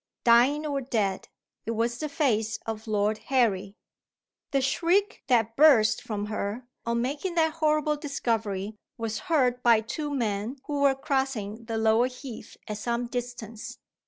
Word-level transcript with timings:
Dying 0.23 0.65
or 0.65 0.81
dead, 0.81 1.27
it 1.67 1.75
was 1.77 1.99
the 1.99 2.09
face 2.09 2.57
of 2.65 2.87
Lord 2.87 3.19
Harry. 3.29 3.75
The 4.49 4.59
shriek 4.59 5.21
that 5.27 5.55
burst 5.55 6.01
from 6.01 6.25
her, 6.25 6.65
on 6.87 7.03
making 7.03 7.35
that 7.35 7.53
horrible 7.53 7.97
discovery, 7.97 8.77
was 8.97 9.19
heard 9.29 9.61
by 9.61 9.81
two 9.81 10.11
men 10.11 10.55
who 10.65 10.81
were 10.81 10.95
crossing 10.95 11.65
the 11.65 11.77
lower 11.77 12.07
heath 12.07 12.57
at 12.67 12.79
some 12.79 13.05
distance. 13.05 13.77